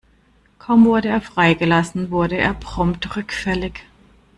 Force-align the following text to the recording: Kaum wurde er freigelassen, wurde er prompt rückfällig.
Kaum 0.57 0.85
wurde 0.87 1.09
er 1.09 1.21
freigelassen, 1.21 2.09
wurde 2.09 2.35
er 2.35 2.55
prompt 2.55 3.15
rückfällig. 3.15 3.81